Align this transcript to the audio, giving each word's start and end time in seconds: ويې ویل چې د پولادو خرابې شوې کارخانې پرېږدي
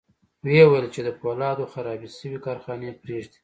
ويې 0.45 0.63
ویل 0.67 0.87
چې 0.93 1.01
د 1.03 1.09
پولادو 1.19 1.69
خرابې 1.73 2.09
شوې 2.17 2.39
کارخانې 2.45 2.97
پرېږدي 3.01 3.37